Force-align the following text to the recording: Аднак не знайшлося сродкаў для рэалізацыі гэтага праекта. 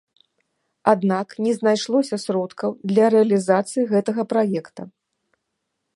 Аднак 0.93 1.35
не 1.47 1.51
знайшлося 1.57 2.15
сродкаў 2.25 2.71
для 2.93 3.05
рэалізацыі 3.17 3.87
гэтага 3.95 4.21
праекта. 4.33 4.81